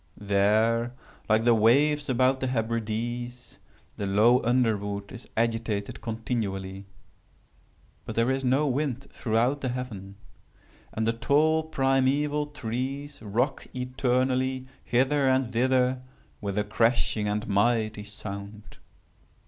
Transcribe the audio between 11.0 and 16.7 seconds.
the tall primeval trees rock eternally hither and thither with a